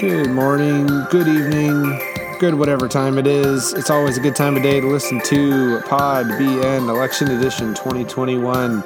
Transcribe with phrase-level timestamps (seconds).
[0.00, 2.00] Good morning, good evening,
[2.38, 3.74] good whatever time it is.
[3.74, 8.82] It's always a good time of day to listen to Pod BN Election Edition 2021.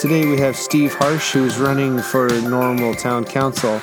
[0.00, 3.82] Today we have Steve Harsh, who's running for Normal Town Council.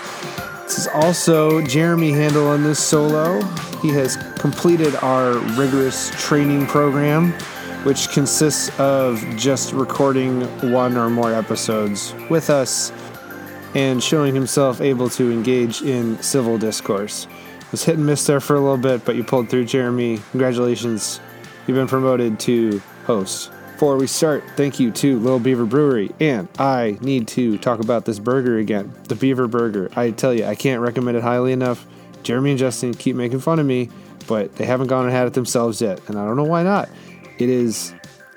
[0.63, 3.43] This is also Jeremy Handel on this solo.
[3.83, 7.33] He has completed our rigorous training program,
[7.83, 12.91] which consists of just recording one or more episodes with us
[13.75, 17.27] and showing himself able to engage in civil discourse.
[17.59, 20.19] It was hit and miss there for a little bit, but you pulled through, Jeremy.
[20.31, 21.19] Congratulations.
[21.65, 23.51] You've been promoted to host.
[23.73, 26.11] Before we start, thank you to Little Beaver Brewery.
[26.19, 29.89] And I need to talk about this burger again the Beaver Burger.
[29.95, 31.85] I tell you, I can't recommend it highly enough.
[32.21, 33.89] Jeremy and Justin keep making fun of me,
[34.27, 35.99] but they haven't gone and had it themselves yet.
[36.07, 36.87] And I don't know why not.
[37.39, 37.93] It is,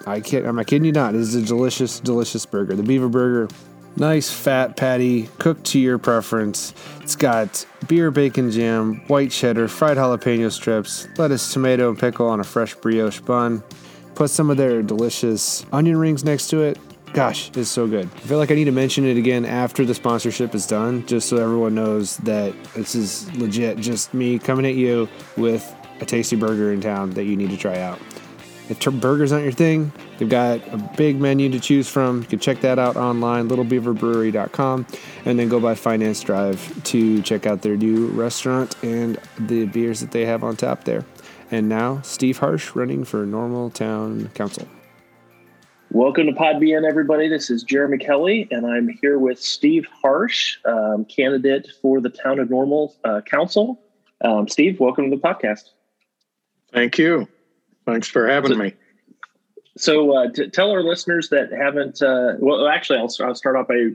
[0.06, 1.14] I can't, I'm I kidding you not.
[1.14, 2.74] It is a delicious, delicious burger.
[2.74, 3.48] The Beaver Burger,
[3.98, 6.74] Nice fat patty, cooked to your preference.
[7.00, 12.38] It's got beer bacon jam, white cheddar, fried jalapeno strips, lettuce, tomato, and pickle on
[12.38, 13.62] a fresh brioche bun.
[14.14, 16.78] Put some of their delicious onion rings next to it.
[17.14, 18.04] Gosh, it's so good.
[18.04, 21.30] I feel like I need to mention it again after the sponsorship is done, just
[21.30, 26.36] so everyone knows that this is legit just me coming at you with a tasty
[26.36, 27.98] burger in town that you need to try out.
[28.68, 32.22] If burgers aren't your thing, they've got a big menu to choose from.
[32.22, 34.86] You can check that out online, littlebeaverbrewery.com,
[35.24, 40.00] and then go by Finance Drive to check out their new restaurant and the beers
[40.00, 41.04] that they have on tap there.
[41.50, 44.66] And now, Steve Harsh running for Normal Town Council.
[45.92, 47.28] Welcome to PodBN, everybody.
[47.28, 52.40] This is Jeremy Kelly, and I'm here with Steve Harsh, um, candidate for the Town
[52.40, 53.80] of Normal uh, Council.
[54.22, 55.70] Um, Steve, welcome to the podcast.
[56.72, 57.28] Thank you.
[57.86, 58.74] Thanks for having So- me.
[59.76, 63.68] So, uh, to tell our listeners that haven't, uh, well, actually, I'll, I'll start off
[63.68, 63.90] by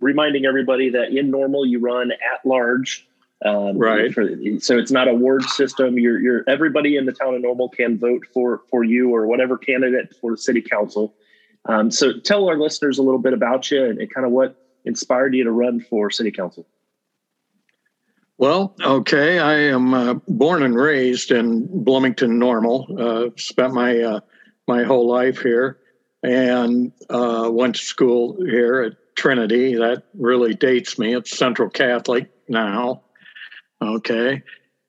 [0.00, 3.08] reminding everybody that in Normal you run at large.
[3.44, 4.12] Um, Right.
[4.12, 4.28] For,
[4.60, 5.98] so it's not a ward system.
[5.98, 9.58] You're, you're everybody in the town of Normal can vote for for you or whatever
[9.58, 11.14] candidate for the city council.
[11.64, 14.56] Um, so tell our listeners a little bit about you and, and kind of what
[14.84, 16.66] inspired you to run for city council.
[18.38, 19.38] Well, okay.
[19.38, 22.86] I am uh, born and raised in Bloomington, Normal.
[22.98, 24.20] Uh, spent my uh,
[24.68, 25.78] my whole life here,
[26.22, 29.74] and uh, went to school here at Trinity.
[29.74, 31.14] That really dates me.
[31.14, 33.02] It's Central Catholic now.
[33.82, 34.42] Okay,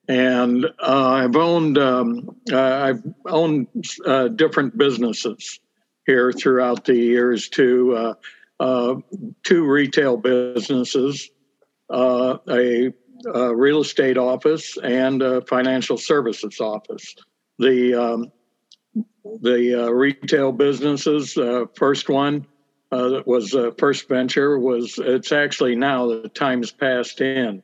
[0.08, 3.68] and uh, I've owned um, uh, I've owned
[4.06, 5.60] uh, different businesses
[6.06, 7.94] here throughout the years too.
[7.96, 8.14] Uh,
[8.60, 8.94] uh,
[9.42, 11.28] two retail businesses,
[11.90, 12.92] a
[13.26, 17.14] uh, real estate office and a financial services office.
[17.58, 18.32] The um,
[19.24, 22.46] the uh, retail businesses, uh, first one
[22.92, 27.62] uh, that was uh, first venture was it's actually now the times passed in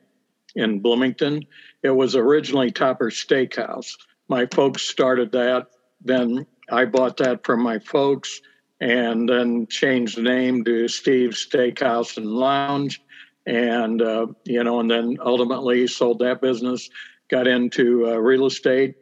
[0.55, 1.45] in Bloomington.
[1.83, 3.97] It was originally Topper Steakhouse.
[4.27, 5.67] My folks started that.
[6.03, 8.41] Then I bought that from my folks
[8.79, 13.01] and then changed the name to Steve's Steakhouse and Lounge
[13.45, 16.89] and uh, you know, and then ultimately sold that business.
[17.29, 18.95] Got into uh, real estate.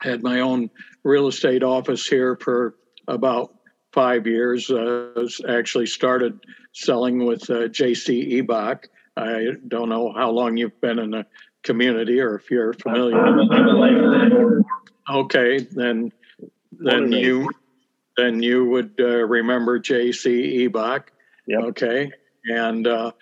[0.00, 0.70] Had my own
[1.04, 2.74] real estate office here for
[3.08, 3.54] about
[3.92, 4.70] five years.
[4.70, 6.38] Uh, actually started
[6.72, 8.42] selling with uh, J.C.
[8.42, 8.84] Ebach.
[9.16, 11.26] I don't know how long you've been in the
[11.62, 13.18] community or if you're familiar.
[13.18, 14.64] I'm I'm.
[15.08, 16.12] Okay, then
[16.72, 17.48] then you
[18.16, 20.68] then you would uh, remember J.C.
[20.68, 21.04] Ebach.
[21.46, 21.62] Yep.
[21.64, 22.10] Okay,
[22.44, 23.12] and uh,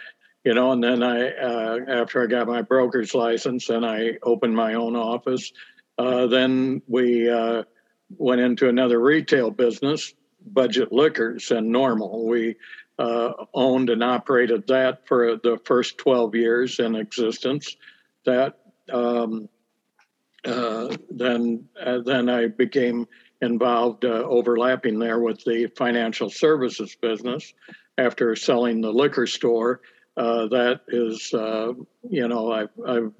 [0.44, 4.56] you know, and then I uh, after I got my broker's license, and I opened
[4.56, 5.52] my own office.
[5.98, 7.62] Uh, then we uh,
[8.10, 10.12] went into another retail business,
[10.46, 12.26] Budget Liquors and Normal.
[12.26, 12.56] We
[12.98, 17.76] uh, owned and operated that for the first 12 years in existence.
[18.24, 18.58] That
[18.92, 19.48] um,
[20.44, 23.06] uh, then uh, then I became
[23.40, 27.52] involved overlapping there with the financial services business
[27.98, 29.80] after selling the liquor store.
[30.16, 33.12] That is, you know, I've, I've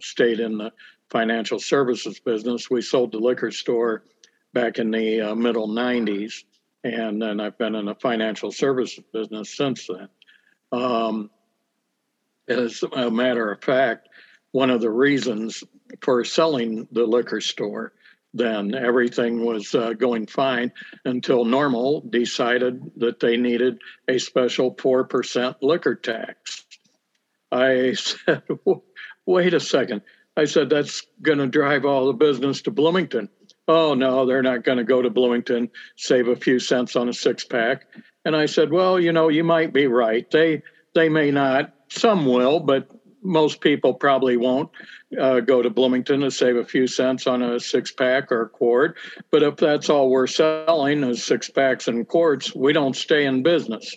[0.00, 0.72] stayed in the
[1.10, 2.70] financial services business.
[2.70, 4.04] We sold the liquor store
[4.52, 6.44] back in the uh, middle 90s,
[6.84, 10.08] and then I've been in the financial services business since then.
[10.72, 11.30] Um,
[12.48, 14.08] as a matter of fact,
[14.52, 15.62] one of the reasons
[16.00, 17.92] for selling the liquor store
[18.34, 20.70] then everything was uh, going fine
[21.04, 26.64] until normal decided that they needed a special 4% liquor tax
[27.50, 28.42] i said
[29.24, 30.02] wait a second
[30.38, 33.28] i said that's going to drive all the business to bloomington
[33.68, 37.12] oh no they're not going to go to bloomington save a few cents on a
[37.12, 37.86] six pack
[38.24, 40.62] and i said well you know you might be right they
[40.94, 42.90] they may not some will but
[43.22, 44.70] most people probably won't
[45.20, 48.48] uh, go to Bloomington to save a few cents on a six pack or a
[48.48, 48.96] quart.
[49.30, 53.42] But if that's all we're selling is six packs and quarts, we don't stay in
[53.42, 53.96] business.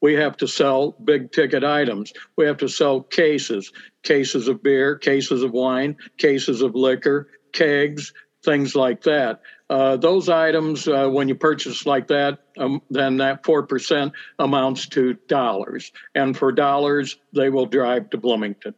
[0.00, 2.12] We have to sell big ticket items.
[2.36, 8.12] We have to sell cases, cases of beer, cases of wine, cases of liquor, kegs,
[8.42, 9.42] things like that.
[9.68, 15.14] Uh, those items, uh, when you purchase like that, um, then that 4% amounts to
[15.28, 15.92] dollars.
[16.14, 18.74] And for dollars, they will drive to Bloomington,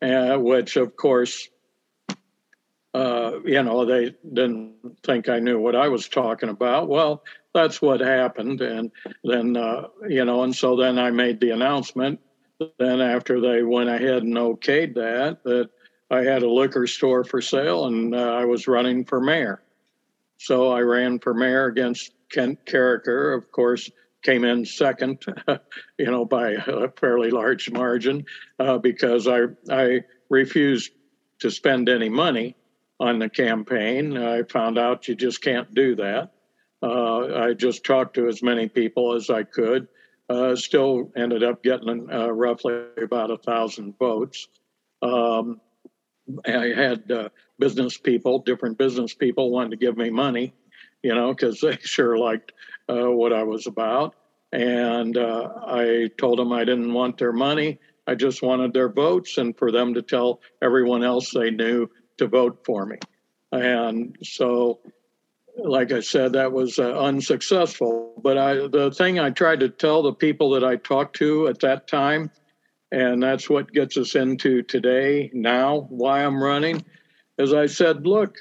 [0.00, 1.48] uh, which, of course,
[2.94, 6.88] uh, you know, they didn't think I knew what I was talking about.
[6.88, 7.24] Well,
[7.54, 8.60] that's what happened.
[8.60, 8.90] And
[9.24, 12.20] then, uh, you know, and so then I made the announcement.
[12.78, 15.70] Then, after they went ahead and okayed that, that
[16.10, 19.62] I had a liquor store for sale and uh, I was running for mayor.
[20.36, 23.90] So I ran for mayor against Kent Karraker, of course,
[24.22, 25.24] came in second,
[25.98, 28.24] you know, by a fairly large margin
[28.58, 30.92] uh, because I, I refused
[31.40, 32.54] to spend any money
[33.02, 34.16] on the campaign.
[34.16, 36.30] I found out you just can't do that.
[36.80, 39.88] Uh, I just talked to as many people as I could.
[40.30, 44.46] Uh, still ended up getting uh, roughly about a thousand votes.
[45.02, 45.60] Um,
[46.46, 47.28] I had uh,
[47.58, 50.54] business people, different business people, wanted to give me money,
[51.02, 52.52] you know, because they sure liked
[52.88, 54.14] uh, what I was about.
[54.52, 57.80] And uh, I told them I didn't want their money.
[58.06, 61.88] I just wanted their votes and for them to tell everyone else they knew
[62.22, 62.96] to vote for me.
[63.52, 64.80] And so,
[65.56, 68.14] like I said, that was uh, unsuccessful.
[68.22, 71.60] But I, the thing I tried to tell the people that I talked to at
[71.60, 72.30] that time
[72.92, 76.84] and that's what gets us into today, now, why I'm running.
[77.38, 78.36] As I said, look,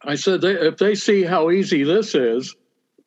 [0.00, 2.54] I said, they, if they see how easy this is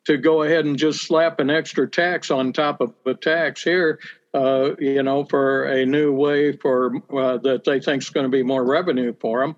[0.04, 3.98] to go ahead and just slap an extra tax on top of a tax here,
[4.34, 8.30] uh, you know, for a new way for uh, that they think is going to
[8.30, 9.56] be more revenue for them,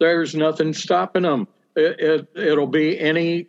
[0.00, 1.48] there's nothing stopping them.
[1.76, 3.48] It, it, it'll be any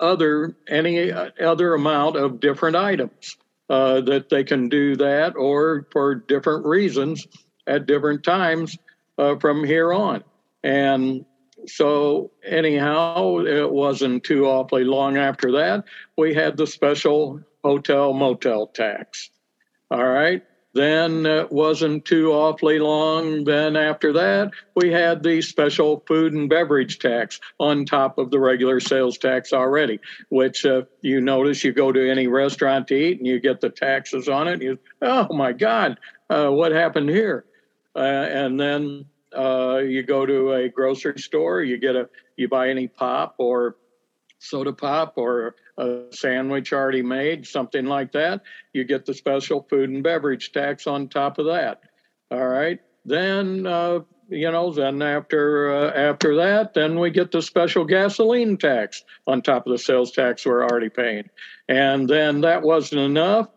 [0.00, 3.36] other any other amount of different items
[3.68, 7.26] uh, that they can do that or for different reasons
[7.66, 8.78] at different times
[9.18, 10.24] uh, from here on.
[10.62, 11.24] And
[11.66, 15.84] so, anyhow, it wasn't too awfully long after that.
[16.16, 19.30] We had the special hotel motel tax.
[19.90, 20.42] All right.
[20.76, 23.44] Then it wasn't too awfully long.
[23.44, 28.38] Then after that, we had the special food and beverage tax on top of the
[28.38, 33.16] regular sales tax already, which uh, you notice you go to any restaurant to eat
[33.16, 34.60] and you get the taxes on it.
[34.60, 37.46] You, oh my God, uh, what happened here?
[37.94, 42.68] Uh, and then uh, you go to a grocery store, you get a, you buy
[42.68, 43.76] any pop or
[44.40, 48.42] soda pop or a sandwich already made, something like that,
[48.72, 51.82] you get the special food and beverage tax on top of that.
[52.30, 52.80] All right.
[53.04, 58.56] Then, uh, you know, then after uh, after that, then we get the special gasoline
[58.56, 61.30] tax on top of the sales tax we're already paying.
[61.68, 63.48] And then that wasn't enough.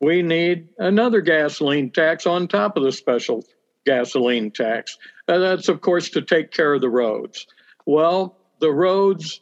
[0.00, 3.44] We need another gasoline tax on top of the special
[3.86, 4.98] gasoline tax.
[5.28, 7.46] And that's, of course, to take care of the roads.
[7.86, 9.40] Well, the roads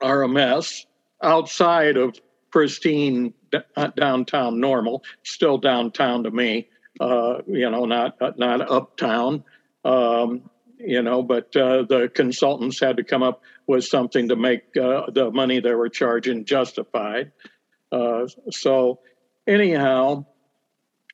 [0.00, 0.86] are a mess
[1.22, 2.18] outside of
[2.50, 3.34] pristine
[3.76, 6.68] uh, downtown normal, still downtown to me.
[7.00, 9.44] Uh, you know, not not uptown.
[9.84, 14.76] Um, you know, but uh, the consultants had to come up with something to make
[14.76, 17.32] uh, the money they were charging justified.
[17.90, 19.00] Uh, so,
[19.46, 20.26] anyhow,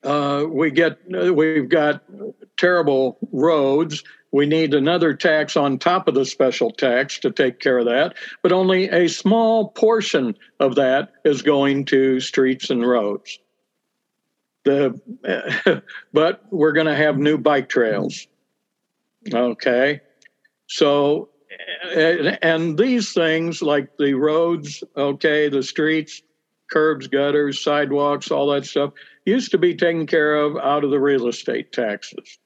[0.05, 2.03] uh, we get we've got
[2.57, 7.79] terrible roads we need another tax on top of the special tax to take care
[7.79, 13.39] of that, but only a small portion of that is going to streets and roads.
[14.65, 18.27] The, but we're going to have new bike trails.
[19.33, 20.03] Okay.
[20.67, 21.31] So,
[22.43, 26.23] and these things like the roads, okay, the streets,
[26.71, 28.93] curbs, gutters, sidewalks, all that stuff
[29.29, 32.39] used to be taken care of out of the real estate taxes.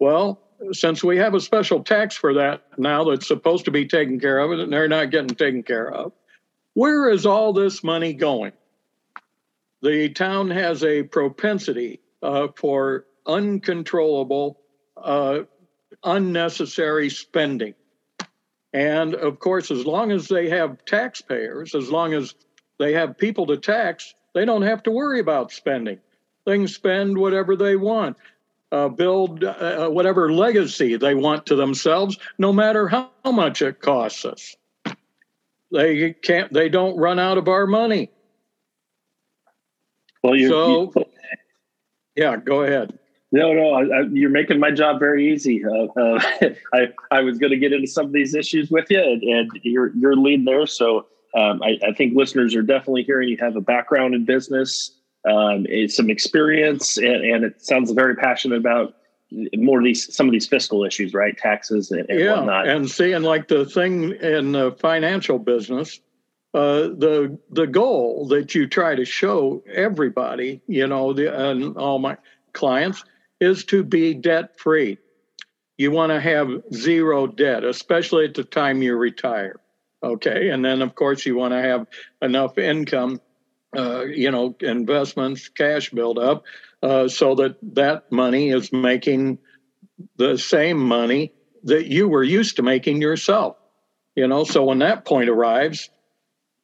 [0.00, 0.40] Well,
[0.72, 4.38] since we have a special tax for that now that's supposed to be taken care
[4.38, 6.12] of, and they're not getting taken care of,
[6.74, 8.52] where is all this money going?
[9.82, 14.60] The town has a propensity uh, for uncontrollable,
[14.96, 15.40] uh,
[16.02, 17.74] unnecessary spending.
[18.72, 22.34] And of course, as long as they have taxpayers, as long as
[22.78, 26.00] they have people to tax, they don't have to worry about spending.
[26.46, 28.16] They spend whatever they want
[28.74, 33.80] uh, build uh, whatever legacy they want to themselves, no matter how, how much it
[33.80, 34.56] costs us.
[35.70, 36.52] They can't.
[36.52, 38.10] They don't run out of our money.
[40.22, 41.04] Well, you so you,
[42.16, 42.98] yeah, go ahead.
[43.30, 45.64] No, no, I, I, you're making my job very easy.
[45.64, 46.20] Uh, uh,
[46.72, 49.50] I, I was going to get into some of these issues with you, and, and
[49.62, 50.66] you're you're leading there.
[50.66, 54.92] So um, I, I, think listeners are definitely hearing you have a background in business,
[55.30, 58.94] um, some experience, and, and, it sounds very passionate about
[59.56, 61.36] more of these some of these fiscal issues, right?
[61.36, 62.68] Taxes and, and yeah, whatnot.
[62.68, 66.00] and seeing like the thing in the financial business,
[66.52, 71.98] uh, the the goal that you try to show everybody, you know, the, and all
[71.98, 72.16] my
[72.52, 73.04] clients
[73.40, 74.98] is to be debt free.
[75.76, 79.60] You want to have zero debt, especially at the time you retire.
[80.04, 80.50] Okay.
[80.50, 81.86] And then, of course, you want to have
[82.20, 83.20] enough income,
[83.76, 86.44] uh, you know, investments, cash build up,
[86.82, 89.38] uh, so that that money is making
[90.16, 91.32] the same money
[91.64, 93.56] that you were used to making yourself.
[94.14, 95.90] You know, so when that point arrives,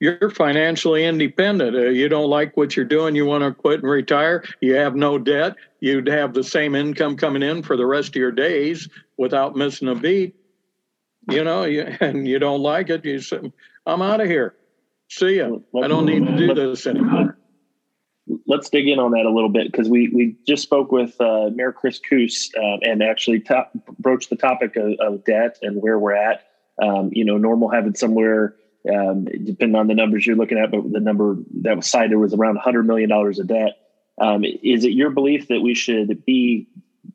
[0.01, 1.77] you're financially independent.
[1.77, 4.97] Uh, you don't like what you're doing, you want to quit and retire, you have
[4.97, 8.89] no debt, you'd have the same income coming in for the rest of your days
[9.19, 10.35] without missing a beat.
[11.31, 13.53] You know, you, and you don't like it, you say,
[13.87, 14.55] I'm out of here.
[15.11, 15.51] See ya.
[15.83, 17.37] I don't need to do this anymore.
[18.47, 21.51] Let's dig in on that a little bit because we, we just spoke with uh,
[21.53, 25.99] Mayor Chris Koos uh, and actually top, broached the topic of, of, debt and where
[25.99, 26.45] we're at.
[26.81, 28.55] Um, you know, normal having somewhere
[28.89, 32.33] um, depending on the numbers you're looking at, but the number that was cited was
[32.33, 33.79] around $100 million of debt.
[34.21, 36.69] Um, is it your belief that we should be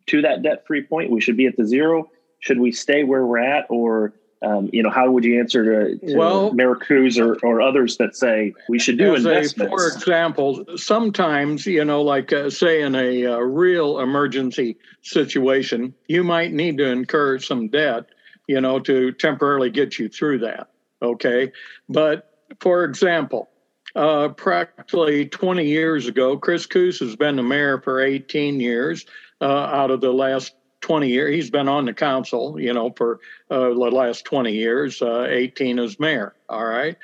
[0.08, 1.12] to that debt free point?
[1.12, 2.10] We should be at the zero?
[2.40, 3.66] Should we stay where we're at?
[3.70, 4.14] Or,
[4.46, 7.98] um, you know, how would you answer to, to well, Mayor Cruz or, or others
[7.98, 9.74] that say we should do investments?
[9.74, 15.96] A, for example, sometimes, you know, like uh, say in a uh, real emergency situation,
[16.08, 18.06] you might need to incur some debt,
[18.48, 20.70] you know, to temporarily get you through that.
[21.02, 21.52] Okay.
[21.90, 23.50] But for example,
[23.96, 29.08] uh, practically 20 years ago, Chris Koos has been the mayor for 18 years
[29.42, 30.54] uh, out of the last
[30.86, 31.34] 20 years.
[31.34, 35.80] He's been on the council, you know, for uh, the last 20 years, uh, 18
[35.80, 36.36] as mayor.
[36.48, 36.96] All right.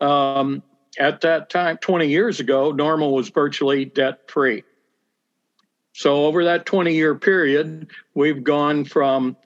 [0.00, 0.60] Um,
[0.98, 4.64] at that time, 20 years ago, Normal was virtually debt free.
[5.92, 9.36] So over that 20 year period, we've gone from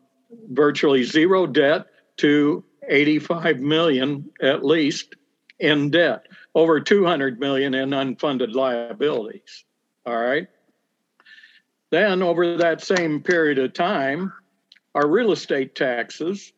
[0.48, 5.16] virtually zero debt to 85 million at least
[5.58, 9.64] in debt, over 200 million in unfunded liabilities.
[10.06, 10.48] All right.
[11.92, 14.32] Then, over that same period of time,
[14.94, 16.54] our real estate taxes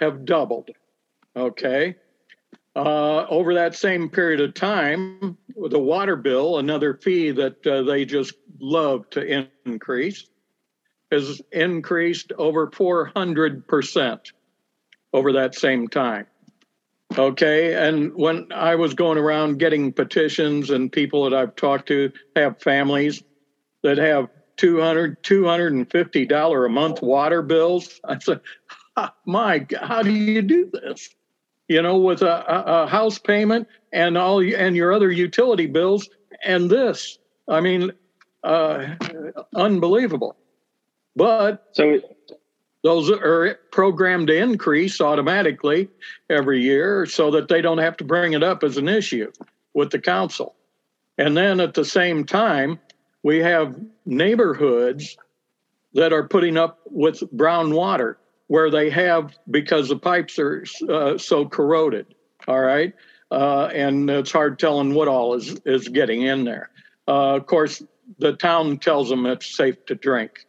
[0.00, 0.70] have doubled.
[1.36, 1.94] Okay.
[2.74, 8.04] Uh, over that same period of time, the water bill, another fee that uh, they
[8.04, 10.26] just love to increase,
[11.12, 14.32] has increased over 400%
[15.12, 16.26] over that same time.
[17.16, 17.74] Okay.
[17.74, 22.60] And when I was going around getting petitions and people that I've talked to have
[22.60, 23.22] families
[23.84, 28.40] that have 200 $250 a month water bills, I said,
[29.26, 31.08] my, how do you do this?
[31.68, 36.08] You know, with a, a, a house payment and all and your other utility bills
[36.44, 37.18] and this.
[37.48, 37.92] I mean,
[38.42, 38.88] uh,
[39.54, 40.36] unbelievable.
[41.16, 42.00] But so
[42.82, 45.88] those are programmed to increase automatically
[46.28, 49.30] every year so that they don't have to bring it up as an issue
[49.74, 50.54] with the council.
[51.18, 52.80] And then at the same time,
[53.22, 55.16] we have neighborhoods
[55.94, 61.16] that are putting up with brown water where they have because the pipes are uh,
[61.18, 62.14] so corroded.
[62.46, 62.94] All right.
[63.30, 66.70] Uh, and it's hard telling what all is, is getting in there.
[67.08, 67.82] Uh, of course,
[68.18, 70.46] the town tells them it's safe to drink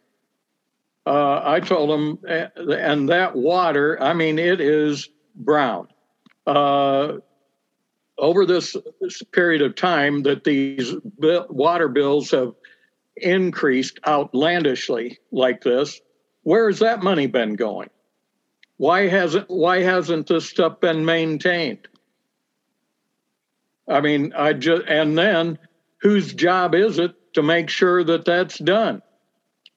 [1.06, 5.88] uh, I told them, eh, and that water, I mean, it is brown.
[6.46, 7.18] Uh,
[8.16, 8.76] over this,
[9.32, 12.54] period of time that these water bills have
[13.16, 16.00] increased outlandishly like this,
[16.42, 17.90] where has that money been going?
[18.76, 21.86] Why hasn't why hasn't this stuff been maintained?
[23.88, 25.58] I mean, I just and then
[26.00, 29.02] whose job is it to make sure that that's done?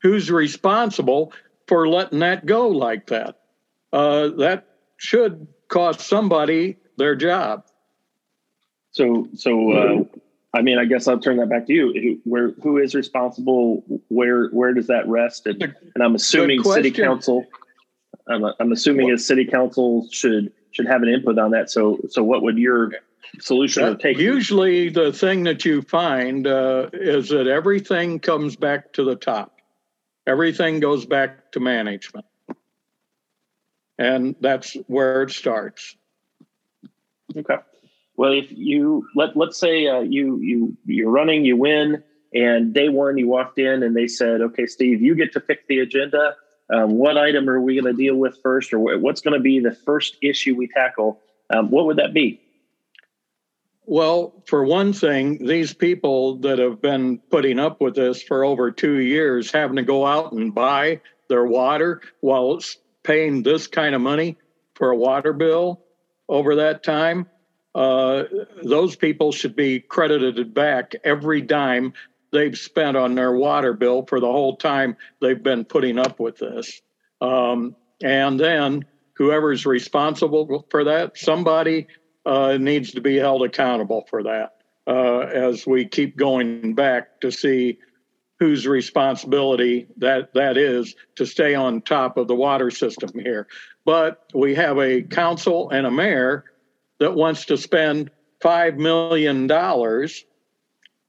[0.01, 1.33] who's responsible
[1.67, 3.39] for letting that go like that?
[3.91, 4.67] Uh, that
[4.97, 7.65] should cost somebody their job.
[8.91, 10.03] So, so uh,
[10.57, 11.93] I mean, I guess I'll turn that back to you.
[11.93, 13.83] Who, where who is responsible?
[14.07, 15.45] Where where does that rest?
[15.45, 17.45] And, and I'm assuming city council.
[18.27, 21.69] I'm, I'm assuming a city council should should have an input on that.
[21.69, 22.91] So, so what would your
[23.39, 24.17] solution that, take?
[24.17, 29.59] Usually, the thing that you find uh, is that everything comes back to the top.
[30.25, 32.25] Everything goes back to management.
[33.99, 35.95] And that's where it starts.
[37.35, 37.57] Okay.
[38.17, 42.89] Well, if you let let's say uh, you you you're running, you win, And day
[42.89, 46.35] one, you walked in and they said, "Okay, Steve, you get to pick the agenda.
[46.69, 49.59] Um, what item are we going to deal with first, or what's going to be
[49.59, 51.21] the first issue we tackle?
[51.49, 52.41] Um, what would that be?"
[53.85, 58.69] Well, for one thing, these people that have been putting up with this for over
[58.69, 62.59] two years having to go out and buy their water while
[63.03, 64.35] paying this kind of money
[64.75, 65.85] for a water bill
[66.27, 67.27] over that time,
[67.77, 68.23] uh,
[68.63, 71.93] those people should be credited back every dime
[72.31, 76.37] they've spent on their water bill for the whole time they've been putting up with
[76.39, 76.81] this.
[77.21, 81.85] Um, and then whoever's responsible for that, somebody
[82.25, 84.55] uh, needs to be held accountable for that
[84.87, 87.77] uh, as we keep going back to see
[88.39, 93.47] whose responsibility that that is to stay on top of the water system here.
[93.85, 96.43] But we have a council and a mayor
[96.99, 98.11] that wants to spend
[98.41, 100.25] five million dollars,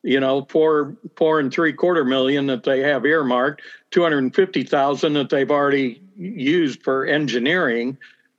[0.02, 4.34] you know, four four and three quarter million that they have earmarked, two hundred and
[4.34, 7.96] fifty thousand that they've already used for engineering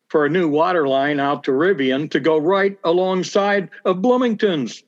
[0.09, 4.83] for a new water line out to Rivian to go right alongside of Bloomington's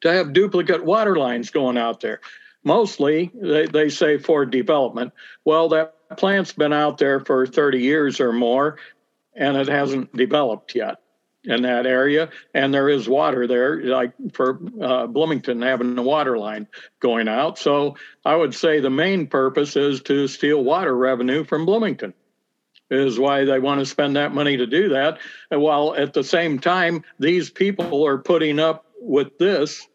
[0.00, 2.20] to have duplicate water lines going out there.
[2.64, 5.12] Mostly, they, they say for development.
[5.44, 8.78] Well, that plant's been out there for 30 years or more,
[9.34, 10.98] and it hasn't developed yet
[11.44, 12.30] in that area.
[12.54, 16.68] And there is water there, like for uh, Bloomington having a water line
[17.00, 17.58] going out.
[17.58, 22.14] So I would say the main purpose is to steal water revenue from Bloomington
[22.90, 25.18] is why they want to spend that money to do that.
[25.50, 29.88] And while at the same time, these people are putting up with this,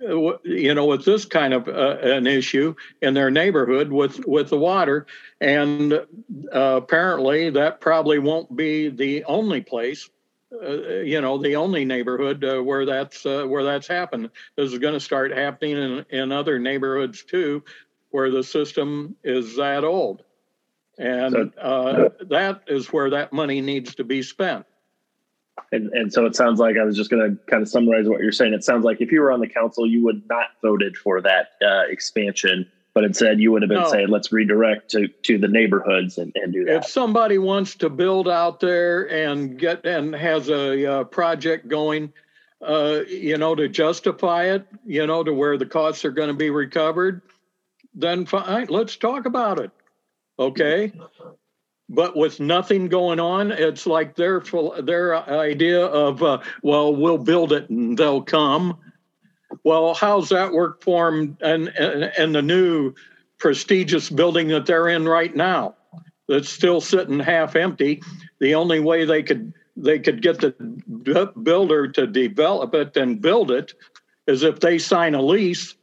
[0.00, 4.58] you know, with this kind of uh, an issue in their neighborhood with with the
[4.58, 5.06] water,
[5.40, 6.00] and uh,
[6.52, 10.08] apparently that probably won't be the only place.
[10.52, 14.30] Uh, you know, the only neighborhood uh, where that's uh, where that's happened.
[14.56, 17.64] This is going to start happening in, in other neighborhoods too,
[18.10, 20.22] where the system is that old.
[20.98, 24.66] And uh, that is where that money needs to be spent.
[25.70, 28.20] And, and so it sounds like I was just going to kind of summarize what
[28.20, 28.52] you're saying.
[28.52, 31.52] It sounds like if you were on the council, you would not voted for that
[31.64, 33.90] uh, expansion, but instead you would have been no.
[33.90, 36.76] saying, let's redirect to, to the neighborhoods and, and do that.
[36.76, 42.12] If somebody wants to build out there and get and has a uh, project going,
[42.60, 46.34] uh, you know, to justify it, you know, to where the costs are going to
[46.34, 47.22] be recovered,
[47.94, 49.70] then fine, let's talk about it
[50.38, 50.92] okay
[51.88, 54.40] but with nothing going on it's like their
[54.82, 58.78] their idea of uh, well we'll build it and they'll come
[59.64, 62.94] well how's that work for them and, and and the new
[63.38, 65.74] prestigious building that they're in right now
[66.28, 68.02] that's still sitting half empty
[68.40, 73.50] the only way they could they could get the builder to develop it and build
[73.50, 73.72] it
[74.26, 75.74] is if they sign a lease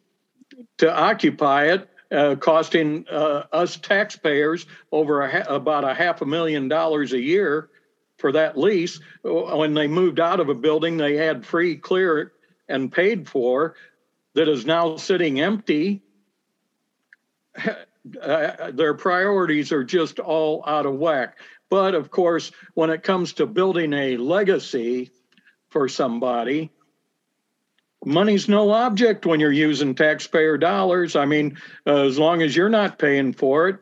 [0.77, 6.25] to occupy it uh, costing uh, us taxpayers over a ha- about a half a
[6.25, 7.69] million dollars a year
[8.17, 8.99] for that lease.
[9.23, 12.33] When they moved out of a building they had free, clear,
[12.69, 13.75] and paid for
[14.35, 16.01] that is now sitting empty.
[18.21, 21.37] Uh, their priorities are just all out of whack.
[21.69, 25.11] But of course, when it comes to building a legacy
[25.69, 26.71] for somebody,
[28.05, 31.15] money's no object when you're using taxpayer dollars.
[31.15, 33.79] I mean, uh, as long as you're not paying for it,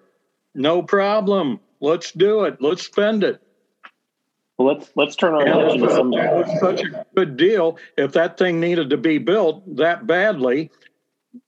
[0.55, 1.59] no problem.
[1.79, 2.57] Let's do it.
[2.59, 3.41] Let's spend it.
[4.57, 6.11] Well, let's let's turn our attention to some.
[6.11, 7.77] That was such a good deal.
[7.97, 10.71] If that thing needed to be built that badly,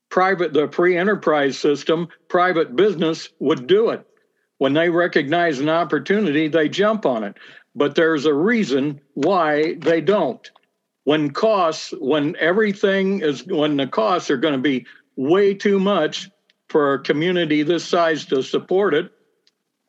[0.10, 4.06] private the free enterprise system, private business would do it.
[4.60, 7.38] When they recognize an opportunity, they jump on it.
[7.76, 10.50] But there's a reason why they don't
[11.10, 16.30] when costs, when everything is, when the costs are going to be way too much
[16.67, 19.12] for a community this size to support it,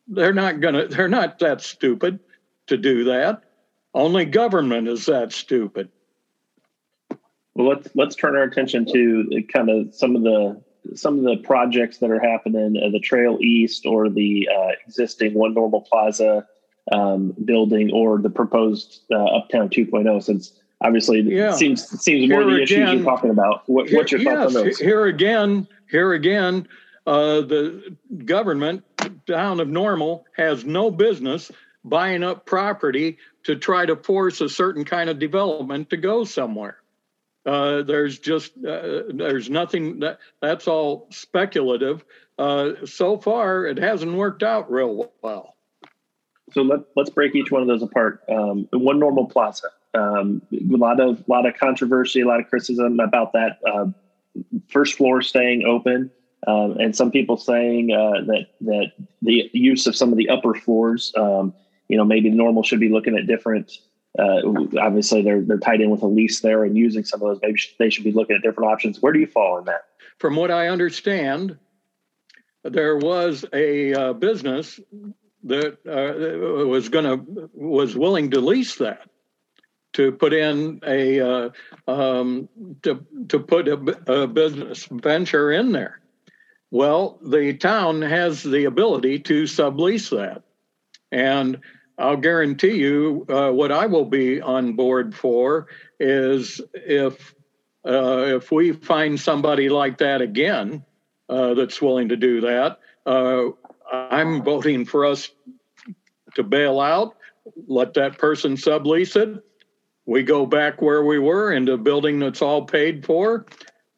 [0.08, 2.20] they're not going to, they're not that stupid
[2.70, 3.42] to do that.
[3.92, 5.90] Only government is that stupid.
[7.54, 10.62] Well, let's let's turn our attention to kind of some of the
[10.94, 15.34] some of the projects that are happening, uh, the Trail East or the uh, existing
[15.34, 16.46] One Normal Plaza
[16.92, 20.22] um, building, or the proposed uh, Uptown 2.0.
[20.22, 21.52] Since obviously yeah.
[21.52, 23.68] it seems seems more the issues you're talking about.
[23.68, 24.78] What, here, what's your yes, thoughts on those?
[24.78, 26.68] Here again, here again,
[27.06, 28.84] uh, the government
[29.26, 31.50] town of Normal has no business
[31.84, 36.76] buying up property to try to force a certain kind of development to go somewhere.
[37.46, 42.04] Uh, there's just uh, there's nothing that that's all speculative.
[42.38, 45.56] Uh, so far, it hasn't worked out real well.
[46.52, 48.22] So let, let's break each one of those apart.
[48.28, 53.00] Um, one normal plaza um, a lot of lot of controversy, a lot of criticism
[53.00, 53.86] about that uh,
[54.68, 56.10] first floor staying open,
[56.46, 60.54] um, and some people saying uh, that that the use of some of the upper
[60.54, 61.52] floors, um,
[61.90, 63.72] you know, maybe normal should be looking at different.
[64.18, 64.40] Uh,
[64.80, 67.40] obviously, they're they're tied in with a lease there and using some of those.
[67.42, 69.02] Maybe they should be looking at different options.
[69.02, 69.86] Where do you fall in that?
[70.18, 71.58] From what I understand,
[72.62, 74.78] there was a uh, business
[75.44, 79.08] that uh, was going to was willing to lease that
[79.94, 81.50] to put in a uh,
[81.88, 82.48] um,
[82.82, 83.74] to to put a,
[84.06, 86.00] a, business venture in there.
[86.70, 90.42] Well, the town has the ability to sublease that,
[91.10, 91.58] and
[92.00, 97.34] I'll guarantee you, uh, what I will be on board for is if
[97.86, 100.84] uh, if we find somebody like that again
[101.28, 103.44] uh, that's willing to do that, uh,
[103.92, 105.30] I'm voting for us
[106.34, 107.16] to bail out,
[107.66, 109.42] let that person sublease it,
[110.06, 113.46] we go back where we were into a building that's all paid for,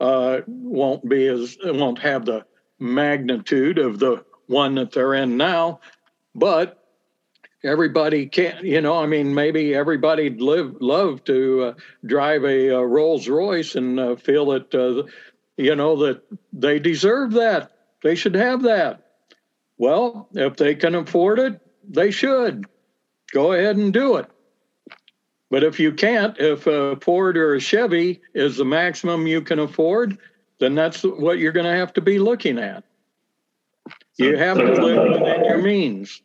[0.01, 2.45] uh, won't be as won't have the
[2.79, 5.81] magnitude of the one that they're in now,
[6.35, 6.82] but
[7.65, 8.65] everybody can't.
[8.65, 13.75] You know, I mean, maybe everybody'd live love to uh, drive a, a, Rolls Royce
[13.75, 15.09] and uh, feel that uh,
[15.57, 16.23] you know that
[16.53, 17.73] they deserve that.
[18.03, 19.07] They should have that.
[19.79, 22.67] Well, if they can afford it, they should
[23.33, 24.27] go ahead and do it.
[25.51, 29.59] But if you can't, if a Ford or a Chevy is the maximum you can
[29.59, 30.19] afford,
[30.61, 32.85] then that's what you're going to have to be looking at.
[34.17, 36.23] You have to live within your means.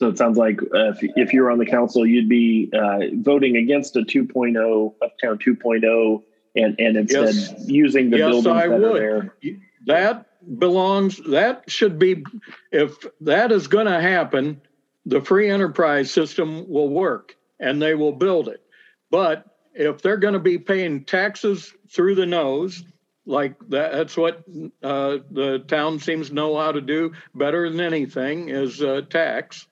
[0.00, 3.00] So it sounds like uh, if, if you were on the council, you'd be uh,
[3.16, 6.22] voting against a 2.0, Uptown 2.0,
[6.56, 7.54] and, and instead yes.
[7.66, 9.02] using the yes, buildings I that would.
[9.02, 9.56] are there.
[9.84, 12.24] That belongs, that should be,
[12.72, 14.62] if that is going to happen,
[15.04, 18.62] the free enterprise system will work and they will build it.
[19.10, 22.82] But if they're going to be paying taxes through the nose,
[23.26, 24.44] like that, that's what
[24.82, 29.66] uh, the town seems to know how to do better than anything is uh, tax.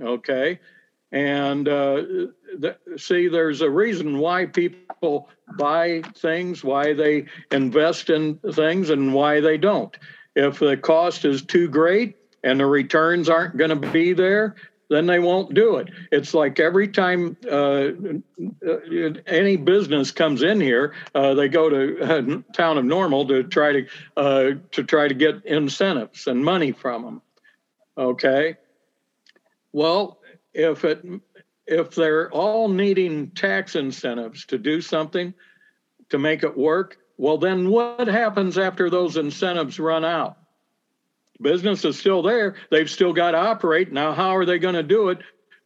[0.00, 0.60] Okay.
[1.12, 2.02] And uh,
[2.96, 9.40] see, there's a reason why people buy things, why they invest in things, and why
[9.40, 9.96] they don't.
[10.34, 14.56] If the cost is too great and the returns aren't going to be there,
[14.90, 15.88] then they won't do it.
[16.10, 17.88] It's like every time uh,
[19.26, 23.72] any business comes in here, uh, they go to uh, town of Normal to try
[23.72, 27.22] to uh, to try to get incentives and money from them.
[27.96, 28.56] Okay.
[29.74, 30.20] Well,
[30.54, 31.04] if it
[31.66, 35.34] if they're all needing tax incentives to do something
[36.10, 40.38] to make it work, well, then what happens after those incentives run out?
[41.40, 42.54] business is still there.
[42.70, 43.92] They've still got to operate.
[43.92, 45.18] Now, how are they going to do it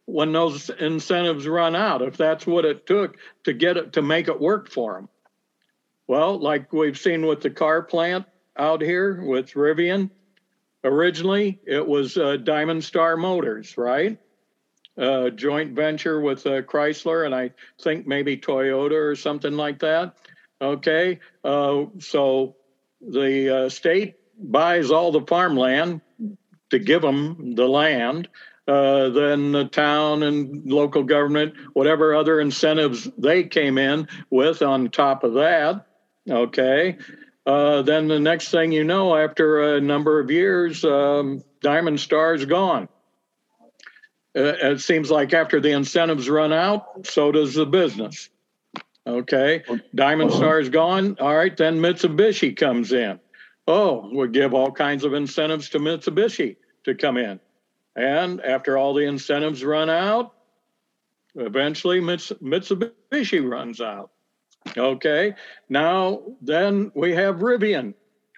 [0.05, 2.01] when those incentives run out?
[2.01, 5.09] If that's what it took to get it to make it work for them.
[6.07, 8.25] Well, like we've seen with the car plant
[8.57, 10.09] out here with Rivian,
[10.83, 14.17] originally it was uh, Diamond Star Motors, right?
[14.97, 20.15] Uh, joint venture with uh, Chrysler and I think maybe Toyota or something like that.
[20.61, 22.57] Okay, uh, so
[22.99, 26.01] the uh, state buys all the farmland
[26.69, 28.27] to give them the land,
[28.67, 34.89] uh, then the town and local government, whatever other incentives they came in with on
[34.89, 35.85] top of that,
[36.29, 36.97] okay.
[37.49, 42.45] Uh, then the next thing you know, after a number of years, um, Diamond Star's
[42.45, 42.87] gone.
[44.35, 48.29] Uh, it seems like after the incentives run out, so does the business.
[49.07, 49.63] Okay,
[49.95, 51.17] Diamond Star's gone.
[51.19, 53.19] All right, then Mitsubishi comes in
[53.69, 57.39] oh, we give all kinds of incentives to Mitsubishi to come in.
[57.95, 60.33] And after all the incentives run out,
[61.35, 64.09] eventually Mitsubishi runs out.
[64.77, 65.33] Okay,
[65.67, 67.93] now then we have Rivian,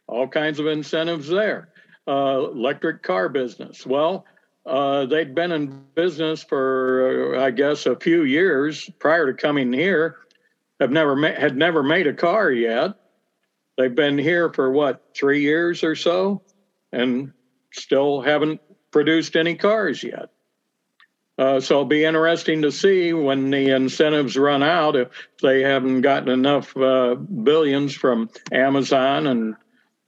[0.08, 1.70] all kinds of incentives there.
[2.08, 3.86] Uh, electric car business.
[3.86, 4.26] Well,
[4.66, 9.74] uh, they'd been in business for, uh, I guess, a few years prior to coming
[9.74, 10.18] here.
[10.80, 12.96] Have never ma- had never made a car yet.
[13.78, 16.42] They've been here for what, three years or so,
[16.92, 17.34] and
[17.72, 20.30] still haven't produced any cars yet.
[21.42, 25.08] Uh, so it'll be interesting to see when the incentives run out if
[25.42, 29.56] they haven't gotten enough uh, billions from Amazon and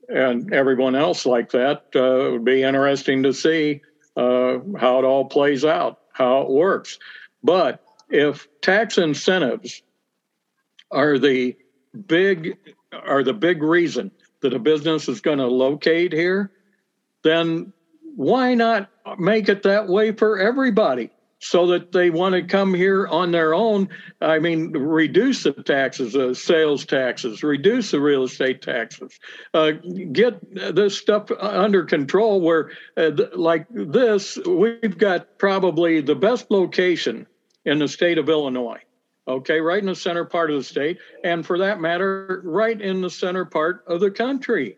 [0.09, 1.85] and everyone else like that.
[1.95, 3.81] Uh, it would be interesting to see
[4.15, 6.99] uh, how it all plays out, how it works.
[7.43, 9.81] But if tax incentives
[10.91, 11.57] are the
[12.05, 12.59] big
[12.91, 16.51] are the big reason that a business is going to locate here,
[17.23, 17.73] then
[18.15, 21.09] why not make it that way for everybody?
[21.43, 23.89] So that they want to come here on their own.
[24.21, 29.19] I mean, reduce the taxes, uh, sales taxes, reduce the real estate taxes,
[29.53, 29.71] uh,
[30.13, 30.39] get
[30.73, 32.39] this stuff under control.
[32.39, 37.27] Where, uh, th- like this, we've got probably the best location
[37.65, 38.79] in the state of Illinois.
[39.27, 43.01] Okay, right in the center part of the state, and for that matter, right in
[43.01, 44.77] the center part of the country.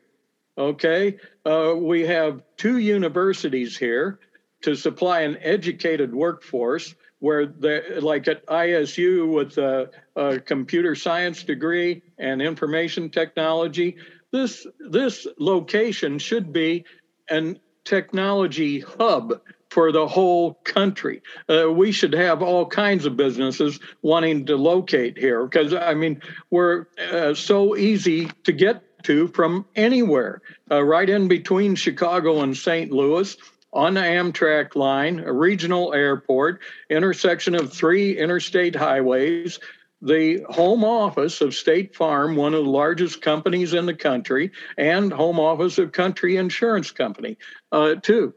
[0.58, 4.20] Okay, uh, we have two universities here
[4.66, 11.44] to supply an educated workforce where the like at ISU with a, a, computer science
[11.44, 13.96] degree and information technology,
[14.32, 16.84] this this location should be
[17.30, 21.22] an technology hub for the whole country.
[21.48, 26.22] Uh, we should have all kinds of businesses wanting to locate here because I mean
[26.50, 32.58] we're uh, so easy to get to from anywhere, uh, right in between Chicago and
[32.58, 32.92] St.
[32.92, 33.38] Louis
[33.76, 39.60] on the Amtrak line, a regional airport, intersection of three interstate highways,
[40.02, 45.12] the home office of State Farm, one of the largest companies in the country, and
[45.12, 47.38] home office of Country Insurance Company,
[47.74, 48.34] uh, too.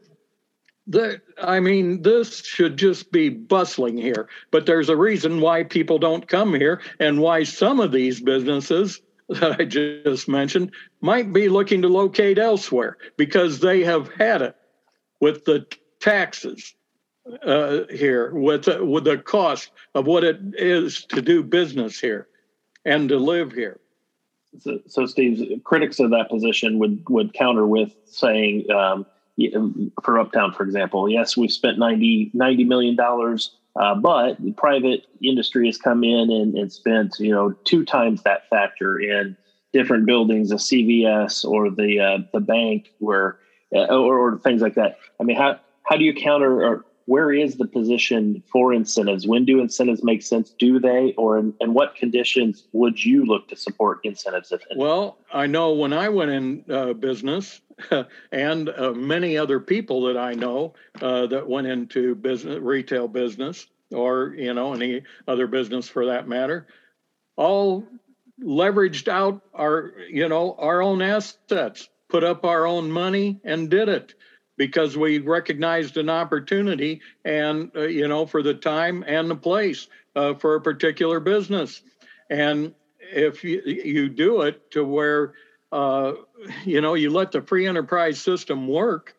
[0.87, 4.27] The, I mean, this should just be bustling here.
[4.51, 8.99] But there's a reason why people don't come here and why some of these businesses
[9.29, 14.55] that I just mentioned might be looking to locate elsewhere because they have had it
[15.19, 15.65] with the
[15.99, 16.73] taxes
[17.43, 22.27] uh, here, with the, with the cost of what it is to do business here
[22.85, 23.79] and to live here.
[24.59, 29.05] So, so Steve, critics of that position would would counter with saying, um,
[30.03, 35.05] for Uptown, for example, yes, we've spent 90, 90 million dollars, uh, but the private
[35.21, 39.37] industry has come in and, and spent you know two times that factor in
[39.71, 43.35] different buildings, a CVS or the uh, the bank, where uh,
[43.71, 44.97] or, or things like that.
[45.19, 49.25] I mean, how how do you counter or where is the position for incentives?
[49.25, 50.53] When do incentives make sense?
[50.59, 54.51] Do they, or in, in what conditions would you look to support incentives?
[54.51, 54.61] If?
[54.75, 57.61] Well, I know when I went in uh, business,
[58.31, 63.65] and uh, many other people that I know uh, that went into business, retail business,
[63.91, 66.67] or you know any other business for that matter,
[67.35, 67.87] all
[68.39, 73.87] leveraged out our you know our own assets put up our own money and did
[73.87, 74.15] it
[74.57, 79.87] because we recognized an opportunity and uh, you know for the time and the place
[80.15, 81.81] uh, for a particular business.
[82.29, 85.33] And if you, you do it to where
[85.71, 86.13] uh,
[86.65, 89.15] you know you let the free enterprise system work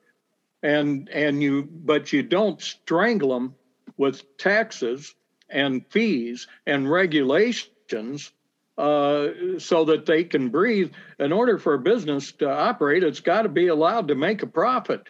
[0.62, 3.54] and and you but you don't strangle them
[3.96, 5.14] with taxes
[5.48, 8.32] and fees and regulations
[8.80, 10.92] uh, so that they can breathe.
[11.18, 14.46] In order for a business to operate, it's got to be allowed to make a
[14.46, 15.08] profit.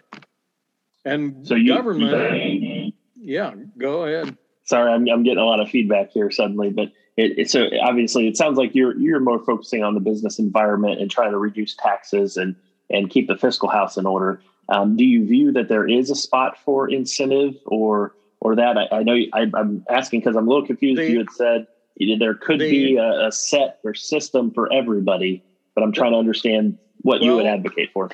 [1.05, 4.37] And so you, government, yeah, go ahead.
[4.65, 8.29] Sorry, I'm, I'm getting a lot of feedback here suddenly, but it, it, so obviously
[8.29, 11.75] it sounds like you're you're more focusing on the business environment and trying to reduce
[11.75, 12.57] taxes and
[12.91, 14.43] and keep the fiscal house in order.
[14.69, 18.77] Um, do you view that there is a spot for incentive or or that?
[18.77, 21.01] I, I know I, am asking because I'm a little confused.
[21.01, 21.67] The, you had said
[22.19, 26.19] there could the, be a, a, set or system for everybody, but I'm trying to
[26.19, 28.11] understand what well, you would advocate for.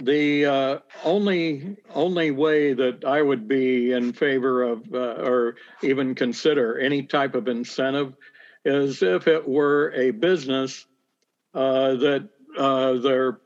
[0.00, 6.14] The uh, only only way that I would be in favor of uh, or even
[6.14, 8.14] consider any type of incentive
[8.64, 10.86] is if it were a business
[11.54, 13.40] uh, that uh, their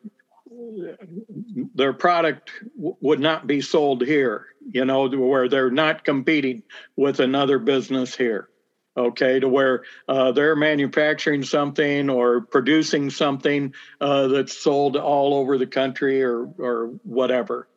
[1.74, 4.46] their product w- would not be sold here.
[4.70, 6.62] You know, where they're not competing
[6.96, 8.48] with another business here
[8.96, 15.59] okay, to where uh, they're manufacturing something or producing something uh, that's sold all over
[15.59, 17.68] the country or or whatever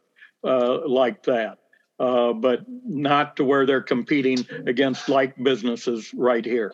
[0.44, 1.60] uh, like that.
[2.00, 6.72] Uh, but not to where they're competing against like businesses right here.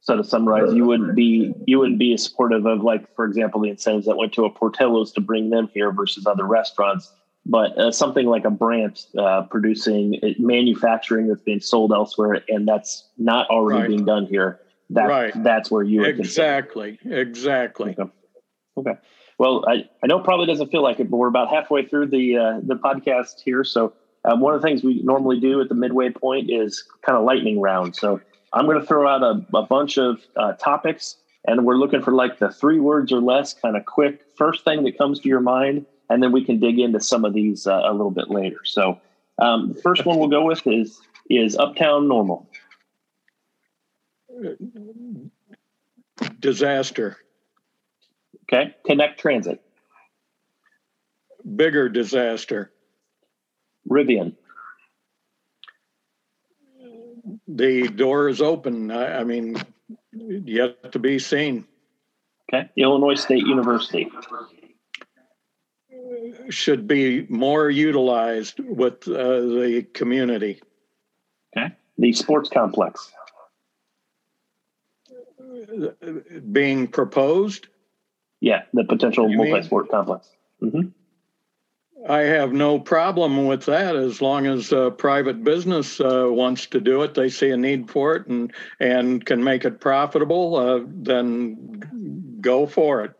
[0.00, 3.68] So to summarize, you wouldn't be you wouldn't be supportive of like, for example, the
[3.68, 7.12] incentives that went to a Portillo's to bring them here versus other restaurants
[7.48, 13.08] but uh, something like a brand uh, producing manufacturing that's being sold elsewhere and that's
[13.16, 13.88] not already right.
[13.88, 15.32] being done here that right.
[15.42, 18.10] that's where you exactly exactly okay.
[18.76, 18.94] okay.
[19.38, 22.08] well I, I know it probably doesn't feel like it but we're about halfway through
[22.08, 25.68] the uh, the podcast here so um, one of the things we normally do at
[25.68, 28.20] the midway point is kind of lightning round so
[28.52, 32.12] i'm going to throw out a, a bunch of uh, topics and we're looking for
[32.12, 35.40] like the three words or less kind of quick first thing that comes to your
[35.40, 38.60] mind and then we can dig into some of these uh, a little bit later.
[38.64, 39.00] So,
[39.38, 42.48] um, the first one we'll go with is is Uptown Normal.
[46.40, 47.16] Disaster.
[48.44, 48.74] Okay.
[48.86, 49.60] Connect Transit.
[51.56, 52.72] Bigger disaster.
[53.88, 54.34] Rivian.
[57.48, 58.90] the door is open.
[58.90, 59.56] I, I mean,
[60.12, 61.66] yet to be seen.
[62.52, 62.68] Okay.
[62.76, 64.10] Illinois State University
[66.50, 70.60] should be more utilized with uh, the community.
[71.56, 71.74] Okay.
[71.96, 73.12] The sports complex
[76.52, 77.68] being proposed.
[78.40, 80.28] Yeah, the potential multi-sport complex.
[80.62, 80.88] Mm-hmm.
[82.08, 86.80] I have no problem with that as long as uh, private business uh, wants to
[86.80, 87.14] do it.
[87.14, 90.56] They see a need for it and and can make it profitable.
[90.56, 93.17] Uh, then go for it.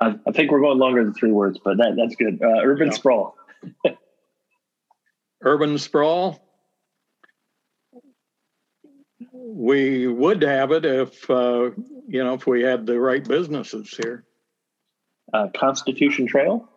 [0.00, 2.40] I, I, think we're going longer than three words, but that that's good.
[2.42, 2.94] Uh, urban yeah.
[2.94, 3.36] sprawl.
[5.42, 6.40] urban sprawl.
[9.32, 11.70] We would have it if uh,
[12.08, 14.24] you know if we had the right businesses here.
[15.32, 16.68] Uh, Constitution Trail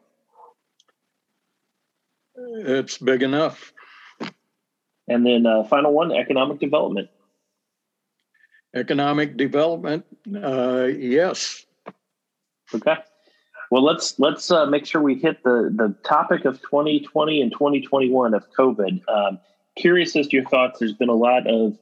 [2.35, 3.73] it's big enough.
[5.07, 7.09] And then uh, final one, economic development.
[8.75, 10.05] Economic development,
[10.35, 11.65] uh, yes.
[12.73, 12.95] Okay.
[13.73, 18.35] Well, let's let's uh, make sure we hit the the topic of 2020 and 2021
[18.35, 19.01] of COVID.
[19.09, 19.39] Um,
[19.75, 20.77] curious as to your thoughts.
[20.77, 21.75] There's been a lot of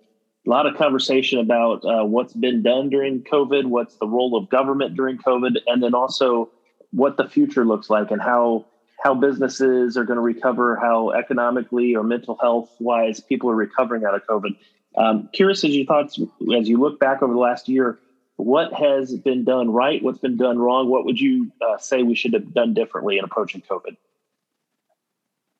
[0.47, 4.47] a lot of conversation about uh, what's been done during COVID, what's the role of
[4.47, 6.49] government during COVID, and then also
[6.91, 8.67] what the future looks like and how
[9.03, 14.05] how businesses are going to recover, how economically or mental health wise people are recovering
[14.05, 14.55] out of COVID.
[14.95, 16.17] Um, curious as your thoughts
[16.57, 17.99] as you look back over the last year,
[18.41, 20.01] what has been done right?
[20.03, 20.89] What's been done wrong?
[20.89, 23.97] What would you uh, say we should have done differently in approaching COVID?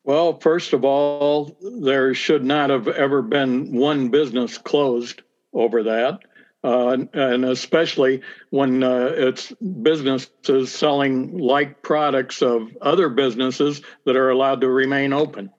[0.03, 5.21] Well, first of all, there should not have ever been one business closed
[5.53, 6.21] over that
[6.63, 14.29] uh, and especially when uh, it's businesses selling like products of other businesses that are
[14.29, 15.49] allowed to remain open.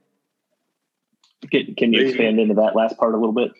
[1.51, 3.51] Can, can you expand into that last part a little bit?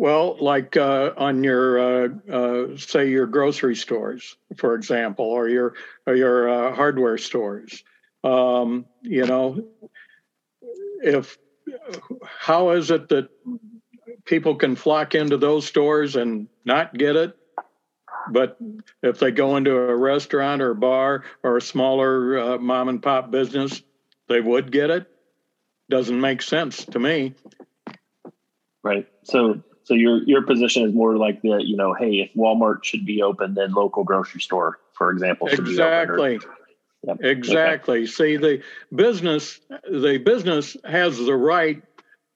[0.00, 5.74] Well, like uh, on your uh, uh, say your grocery stores, for example, or your
[6.06, 7.84] or your uh, hardware stores.
[8.24, 9.62] Um, you know,
[11.02, 11.36] if
[12.24, 13.28] how is it that
[14.24, 17.36] people can flock into those stores and not get it.
[18.32, 18.56] But
[19.02, 23.02] if they go into a restaurant or a bar or a smaller uh, mom and
[23.02, 23.82] pop business,
[24.30, 25.06] they would get it.
[25.90, 27.34] Doesn't make sense to me.
[28.82, 29.06] Right.
[29.24, 33.04] So, so your your position is more like the you know, hey, if Walmart should
[33.04, 36.38] be open, then local grocery store, for example, exactly.
[37.02, 37.18] Yep.
[37.22, 38.02] Exactly.
[38.02, 38.06] Okay.
[38.06, 38.62] See, the
[38.94, 39.58] business
[39.90, 41.82] the business has the right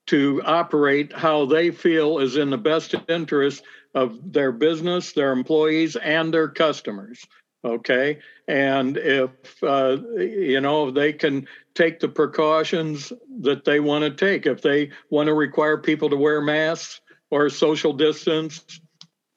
[0.07, 3.63] to operate how they feel is in the best interest
[3.93, 7.25] of their business, their employees, and their customers.
[7.63, 8.19] Okay.
[8.49, 9.31] And if,
[9.63, 14.91] uh, you know, they can take the precautions that they want to take, if they
[15.09, 16.99] want to require people to wear masks
[17.35, 18.79] or social distance,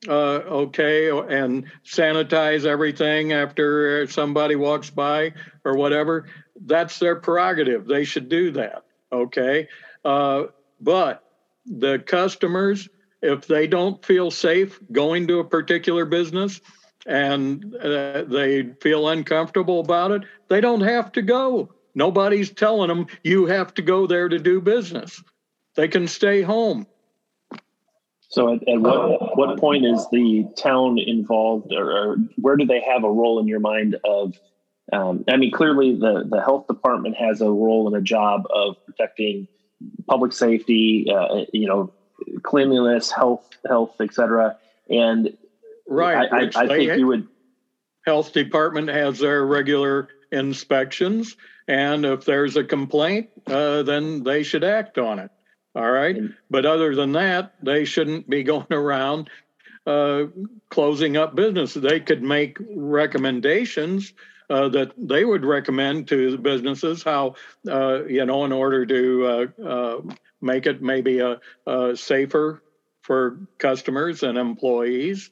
[0.07, 0.13] uh,
[0.63, 5.33] okay, and sanitize everything after somebody walks by
[5.65, 6.27] or whatever,
[6.65, 7.89] that's their prerogative.
[7.89, 8.85] They should do that.
[9.11, 9.67] Okay.
[10.05, 10.45] Uh,
[10.81, 11.25] but
[11.67, 12.89] the customers,
[13.21, 16.61] if they don't feel safe going to a particular business
[17.05, 21.75] and uh, they feel uncomfortable about it, they don't have to go.
[21.97, 25.21] Nobody's telling them you have to go there to do business.
[25.75, 26.87] They can stay home.
[28.29, 32.81] So, at, at what what point is the town involved, or, or, where do they
[32.81, 33.97] have a role in your mind?
[34.05, 34.39] Of,
[34.93, 38.77] um, I mean, clearly the the health department has a role and a job of
[38.85, 39.49] protecting
[40.07, 41.91] public safety, uh, you know,
[42.43, 44.59] cleanliness, health, health, etc.
[44.91, 45.37] And
[45.87, 47.29] right, I, I, I think you would.
[48.05, 51.37] Health department has their regular inspections,
[51.67, 55.31] and if there's a complaint, uh, then they should act on it.
[55.75, 56.17] All right,
[56.51, 59.31] but other than that, they shouldn't be going around
[59.87, 60.25] uh,
[60.71, 61.83] closing up businesses.
[61.83, 64.13] They could make recommendations
[64.51, 67.35] uh, that they would recommend to the businesses how
[67.69, 70.01] uh, you know in order to uh, uh
[70.41, 72.63] make it maybe a, a, safer
[73.03, 75.31] for customers and employees.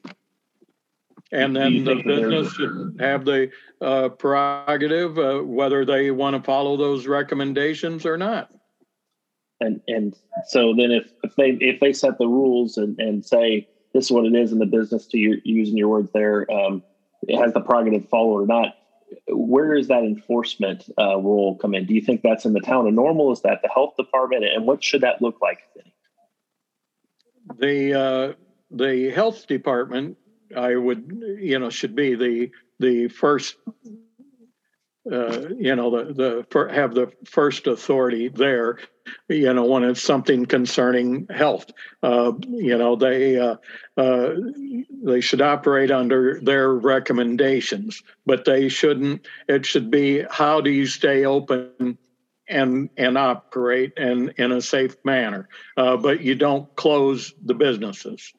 [1.31, 6.77] And then the business should have the uh, prerogative uh, whether they want to follow
[6.77, 8.51] those recommendations or not
[9.59, 10.15] and and
[10.47, 14.11] so then if, if they if they set the rules and, and say this is
[14.11, 16.83] what it is in the business to your, using your words there um,
[17.27, 18.75] it has the prerogative follow or not
[19.29, 21.85] where is that enforcement uh, role come in?
[21.85, 23.31] Do you think that's in the town of Normal?
[23.31, 24.45] Is that the health department?
[24.45, 25.59] And what should that look like?
[27.57, 28.33] The uh,
[28.71, 30.17] the health department,
[30.55, 33.55] I would, you know, should be the the first
[35.11, 38.79] uh, you know, the, the for, have the first authority there,
[39.27, 41.71] you know, when it's something concerning health.
[42.03, 43.55] Uh, you know, they uh,
[43.95, 44.33] uh,
[45.03, 49.27] they should operate under their recommendations, but they shouldn't.
[49.47, 51.97] It should be how do you stay open
[52.47, 55.47] and and operate and in a safe manner,
[55.77, 58.33] uh, but you don't close the businesses.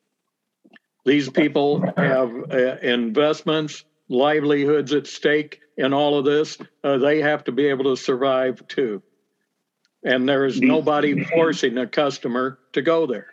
[1.04, 6.58] These people have uh, investments, livelihoods at stake in all of this.
[6.84, 9.02] Uh, they have to be able to survive too.
[10.04, 13.32] And there is nobody forcing a customer to go there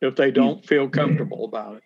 [0.00, 1.82] if they don't feel comfortable about it.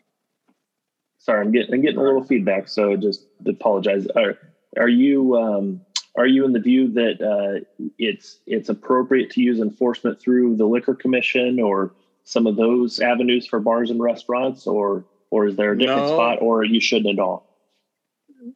[1.19, 4.07] Sorry, I'm getting I'm getting a little feedback, so just apologize.
[4.17, 4.39] Are
[4.77, 5.81] are you um,
[6.17, 7.65] are you in the view that uh,
[7.97, 13.47] it's it's appropriate to use enforcement through the liquor commission or some of those avenues
[13.47, 16.15] for bars and restaurants, or or is there a different no.
[16.15, 17.52] spot, or you shouldn't at all?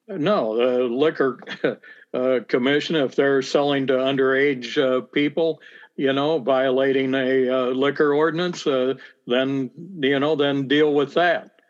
[0.09, 1.39] No, the liquor
[2.15, 5.61] uh, commission, if they're selling to underage uh, people,
[5.97, 8.95] you know, violating a uh, liquor ordinance, uh,
[9.27, 9.71] then
[10.01, 11.61] you know, then deal with that.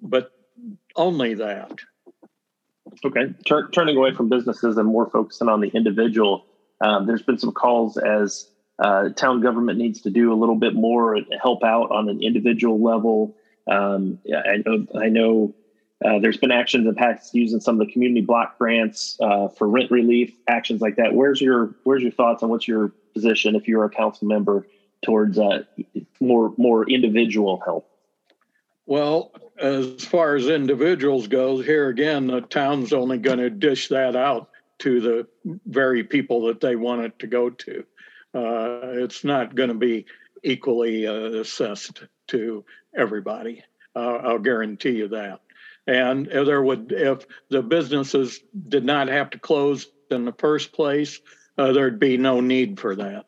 [0.00, 0.30] But
[0.96, 1.72] only that.
[3.04, 6.46] Okay, Tur- turning away from businesses and more focusing on the individual.
[6.80, 10.74] Um, there's been some calls as uh, town government needs to do a little bit
[10.74, 13.36] more help out on an individual level.
[13.66, 15.54] Um, I know, I know
[16.04, 19.48] uh, there's been actions in the past using some of the community block grants uh,
[19.48, 21.12] for rent relief, actions like that.
[21.14, 24.66] Where's your Where's your thoughts on what's your position if you're a council member
[25.02, 25.64] towards uh,
[26.20, 27.90] more more individual help?
[28.86, 34.14] Well, as far as individuals goes, here again, the town's only going to dish that
[34.14, 35.26] out to the
[35.66, 37.84] very people that they want it to go to.
[38.32, 40.06] Uh, it's not going to be
[40.44, 42.64] equally uh, assessed to
[42.96, 43.64] everybody.
[43.96, 45.40] I'll guarantee you that.
[45.88, 51.18] And there would, if the businesses did not have to close in the first place,
[51.56, 53.24] uh, there'd be no need for that.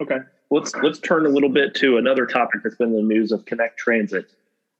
[0.00, 0.18] Okay,
[0.48, 3.44] let's let's turn a little bit to another topic that's been in the news of
[3.46, 4.30] Connect Transit.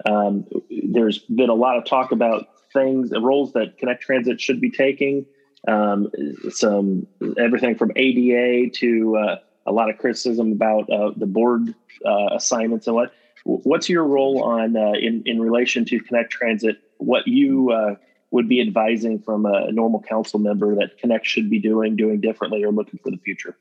[0.09, 4.61] Um, there's been a lot of talk about things, the roles that Connect Transit should
[4.61, 5.26] be taking.
[5.66, 6.12] Um,
[6.50, 9.36] some everything from ADA to uh,
[9.66, 13.12] a lot of criticism about uh, the board uh, assignments and what.
[13.47, 16.78] What's your role on uh, in in relation to Connect Transit?
[16.99, 17.94] What you uh,
[18.32, 22.64] would be advising from a normal council member that Connect should be doing, doing differently,
[22.64, 23.57] or looking for the future?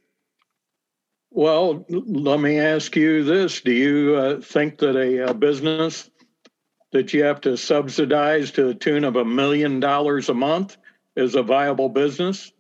[1.30, 6.10] Well, let me ask you this: Do you uh, think that a, a business
[6.92, 10.78] that you have to subsidize to the tune of a million dollars a month
[11.16, 12.52] is a viable business?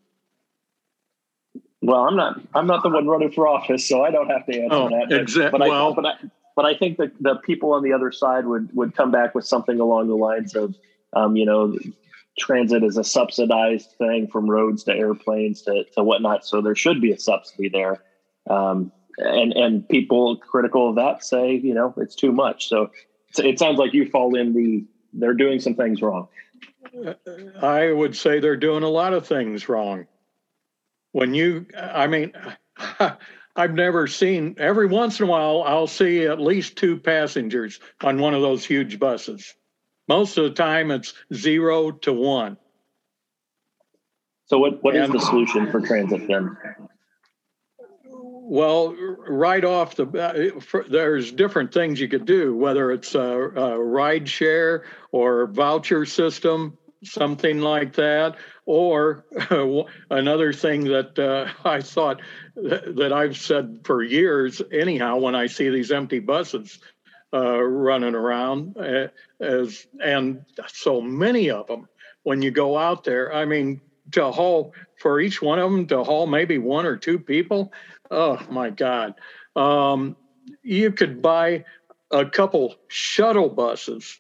[1.82, 2.40] Well, I'm not.
[2.54, 5.08] I'm not the one running for office, so I don't have to answer oh, that.
[5.10, 5.60] But, exactly.
[5.60, 6.14] But, well, I, but I,
[6.56, 9.46] but I think that the people on the other side would would come back with
[9.46, 10.76] something along the lines of,
[11.14, 11.78] um, you know,
[12.40, 16.46] transit is a subsidized thing from roads to airplanes to, to whatnot.
[16.46, 18.02] So there should be a subsidy there.
[18.50, 22.68] Um, and and people critical of that say, you know, it's too much.
[22.68, 22.92] So
[23.38, 26.28] it sounds like you fall in the they're doing some things wrong.
[27.62, 30.08] I would say they're doing a lot of things wrong.
[31.12, 32.34] When you, I mean,
[33.56, 38.20] I've never seen, every once in a while, I'll see at least two passengers on
[38.20, 39.56] one of those huge buses.
[40.08, 42.58] Most of the time, it's zero to one.
[44.48, 46.56] So, what, what and, is the solution for transit then?
[48.48, 48.94] Well,
[49.28, 53.80] right off the uh, for, there's different things you could do, whether it's a, a
[53.80, 58.36] ride share or voucher system, something like that,
[58.66, 62.22] or uh, another thing that uh, I thought
[62.56, 66.80] that I've said for years, anyhow, when I see these empty buses
[67.34, 69.08] uh, running around, uh,
[69.40, 71.88] as and so many of them,
[72.24, 73.82] when you go out there, I mean,
[74.12, 77.72] to haul for each one of them to haul maybe one or two people.
[78.12, 79.16] Oh my God!
[79.56, 80.16] Um,
[80.64, 81.66] you could buy
[82.12, 84.20] a couple shuttle buses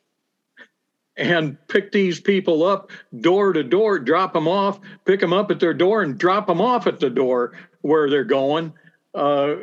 [1.17, 5.59] and pick these people up door to door, drop them off, pick them up at
[5.59, 8.73] their door, and drop them off at the door where they're going
[9.13, 9.55] uh,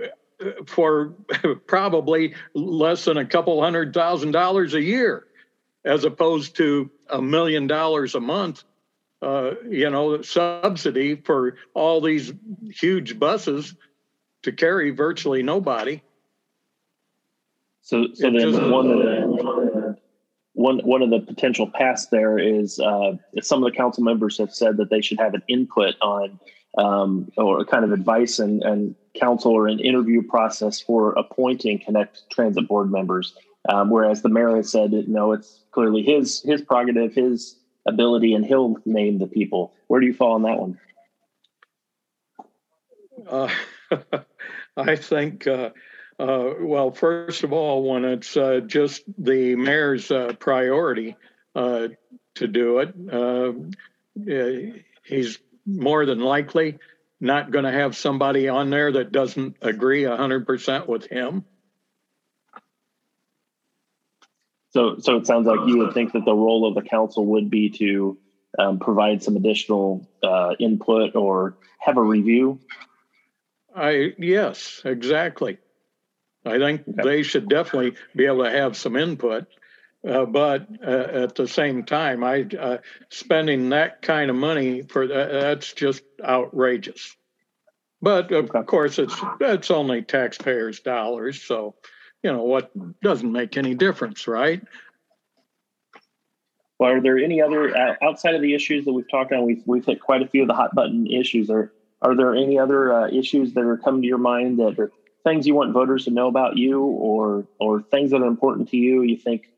[0.66, 1.14] for
[1.66, 5.26] probably less than a couple hundred thousand dollars a year,
[5.84, 8.64] as opposed to a million dollars a month.
[9.20, 12.32] Uh, you know, subsidy for all these
[12.72, 13.72] huge buses
[14.42, 16.02] to carry virtually nobody.
[17.82, 19.61] So, so then just, one of the
[20.54, 24.54] one one of the potential paths there is uh, some of the council members have
[24.54, 26.38] said that they should have an input on
[26.78, 32.22] um, or kind of advice and, and council or an interview process for appointing Connect
[32.30, 33.34] Transit board members.
[33.68, 38.44] Um, whereas the mayor has said, no, it's clearly his his prerogative, his ability, and
[38.44, 39.72] he'll name the people.
[39.86, 40.78] Where do you fall on that one?
[43.28, 43.48] Uh,
[44.76, 45.70] I think, uh,
[46.18, 51.16] uh, well, first of all, when it's uh, just the mayor's uh, priority
[51.54, 51.88] uh,
[52.34, 56.78] to do it, he's more than likely
[57.20, 61.44] not going to have somebody on there that doesn't agree 100% with him.
[64.70, 67.50] So, so it sounds like you would think that the role of the council would
[67.50, 68.18] be to
[68.58, 72.58] um, provide some additional uh, input or have a review.
[73.74, 75.58] I yes, exactly.
[76.44, 79.46] I think they should definitely be able to have some input,
[80.06, 82.78] uh, but uh, at the same time, I uh,
[83.10, 87.16] spending that kind of money for that, that's just outrageous.
[88.00, 88.62] But of okay.
[88.64, 91.76] course, it's it's only taxpayers' dollars, so
[92.24, 94.60] you know what doesn't make any difference, right?
[96.80, 99.44] Well, are there any other uh, outside of the issues that we've talked on?
[99.44, 101.48] We've we've hit quite a few of the hot button issues.
[101.48, 104.90] Are are there any other uh, issues that are coming to your mind that are
[105.24, 108.76] things you want voters to know about you, or or things that are important to
[108.76, 109.02] you?
[109.02, 109.48] You think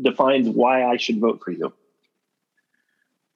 [0.00, 1.72] defines why I should vote for you?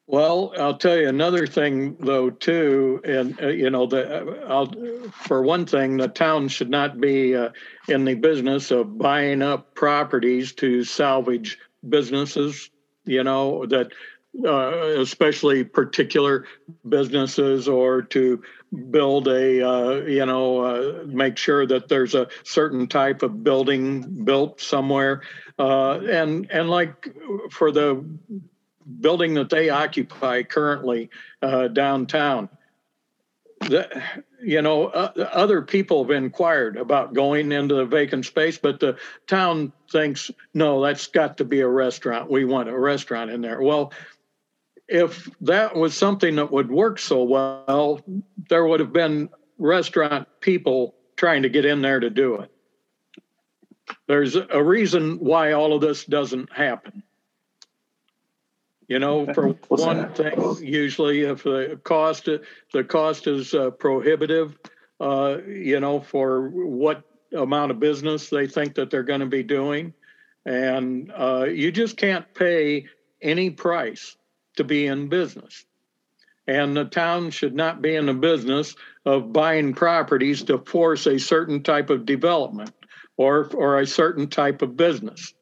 [0.09, 5.11] Well, I'll tell you another thing though too, and uh, you know, the uh, I'll,
[5.11, 7.51] for one thing, the town should not be uh,
[7.89, 11.59] in the business of buying up properties to salvage
[11.89, 12.71] businesses.
[13.05, 13.93] You know that,
[14.45, 16.47] uh, especially particular
[16.89, 18.43] businesses, or to
[18.91, 24.25] build a uh, you know uh, make sure that there's a certain type of building
[24.25, 25.23] built somewhere,
[25.59, 27.09] and and like
[27.51, 28.05] for the
[29.01, 31.11] building that they occupy currently
[31.43, 32.49] uh, downtown.
[33.61, 34.03] The,
[34.43, 38.97] you know, uh, other people have inquired about going into the vacant space, but the
[39.27, 42.31] town thinks, no, that's got to be a restaurant.
[42.31, 43.61] We want a restaurant in there.
[43.63, 43.93] Well,
[44.89, 48.01] if that was something that would work so well,
[48.49, 49.29] there would have been
[49.59, 52.51] restaurant people trying to get in there to do it.
[54.07, 57.03] There's a reason why all of this doesn't happen.
[58.89, 62.29] You know, for one thing, usually if the cost
[62.73, 64.57] the cost is uh, prohibitive,
[65.01, 69.43] uh, you know, for what amount of business they think that they're going to be
[69.43, 69.93] doing,
[70.45, 72.87] and uh, you just can't pay
[73.21, 74.17] any price
[74.57, 75.65] to be in business.
[76.49, 81.19] And the town should not be in the business of buying properties to force a
[81.19, 82.73] certain type of development
[83.17, 85.35] or or a certain type of business.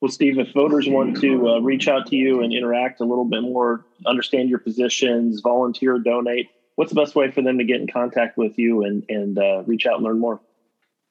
[0.00, 3.24] Well, Steve, if voters want to uh, reach out to you and interact a little
[3.24, 7.80] bit more, understand your positions, volunteer, donate, what's the best way for them to get
[7.80, 10.40] in contact with you and and uh, reach out and learn more?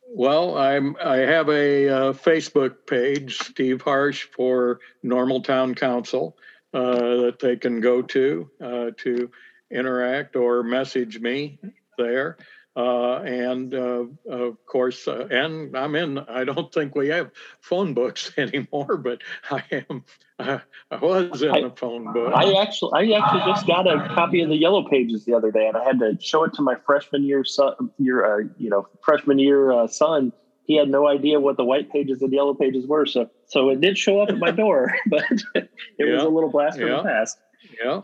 [0.09, 6.37] Well, I'm I have a uh, Facebook page, Steve Harsh for Normal Town Council,
[6.73, 9.29] uh, that they can go to uh, to
[9.69, 11.59] interact or message me
[11.97, 12.37] there.
[12.77, 16.19] Uh, and uh, of course, uh, and I'm in.
[16.19, 19.19] I don't think we have phone books anymore, but
[19.49, 20.05] I am.
[20.39, 20.61] I
[21.01, 22.31] was in I, a phone book.
[22.35, 25.67] I actually, I actually just got a copy of the Yellow Pages the other day,
[25.67, 27.73] and I had to show it to my freshman year son.
[27.97, 30.31] Year, uh, you know, freshman year uh, son.
[30.65, 33.81] He had no idea what the White Pages and Yellow Pages were, so so it
[33.81, 35.23] did show up at my door, but
[35.55, 36.13] it yeah.
[36.13, 36.97] was a little blast from yeah.
[36.97, 37.39] the past.
[37.83, 38.01] Yeah.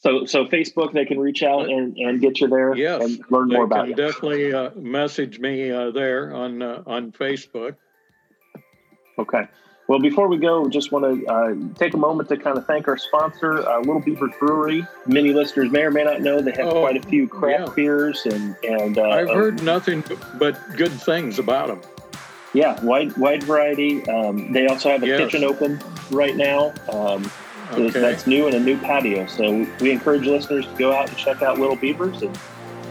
[0.00, 3.48] So, so Facebook, they can reach out and, and get you there yes, and learn
[3.48, 3.94] more about you.
[3.94, 7.74] Definitely uh, message me uh, there on uh, on Facebook.
[9.18, 9.48] Okay.
[9.88, 12.86] Well, before we go, just want to uh, take a moment to kind of thank
[12.88, 14.86] our sponsor, uh, Little Beaver Brewery.
[15.06, 17.74] Many listeners may or may not know they have oh, quite a few craft yeah.
[17.74, 20.04] beers, and and uh, I've heard nothing
[20.38, 21.80] but good things about them.
[22.52, 24.06] Yeah, wide wide variety.
[24.08, 25.18] Um, they also have a yes.
[25.18, 25.80] kitchen open
[26.10, 26.72] right now.
[26.92, 27.30] Um,
[27.72, 28.00] Okay.
[28.00, 29.26] That's new and a new patio.
[29.26, 32.38] So we encourage listeners to go out and check out Little Beavers and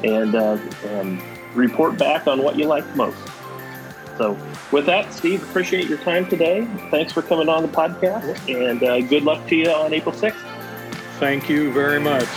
[0.03, 1.21] and, uh, and
[1.55, 3.17] report back on what you like most.
[4.17, 4.37] So
[4.71, 6.67] with that, Steve, appreciate your time today.
[6.91, 10.35] Thanks for coming on the podcast, and uh, good luck to you on April 6th.
[11.19, 12.27] Thank you very much.